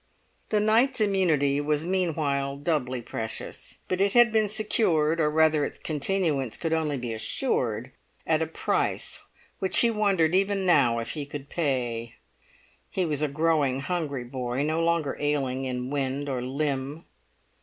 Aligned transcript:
The 0.49 0.59
night's 0.59 0.99
immunity 0.99 1.61
was 1.61 1.85
meanwhile 1.85 2.57
doubly 2.57 3.03
precious; 3.03 3.81
but 3.87 4.01
it 4.01 4.13
had 4.13 4.31
been 4.31 4.49
secured, 4.49 5.19
or 5.19 5.29
rather 5.29 5.63
its 5.63 5.77
continuance 5.77 6.57
could 6.57 6.73
only 6.73 6.97
be 6.97 7.13
assured, 7.13 7.91
at 8.25 8.41
a 8.41 8.47
price 8.47 9.21
which 9.59 9.81
he 9.81 9.91
wondered 9.91 10.33
even 10.33 10.65
now 10.65 10.97
if 10.97 11.11
he 11.11 11.23
could 11.23 11.49
pay. 11.49 12.15
He 12.89 13.05
was 13.05 13.21
a 13.21 13.27
growing, 13.27 13.81
hungry 13.81 14.23
boy, 14.23 14.63
no 14.63 14.83
longer 14.83 15.17
ailing 15.19 15.65
in 15.65 15.91
wind 15.91 16.27
or 16.27 16.41
limb. 16.41 17.05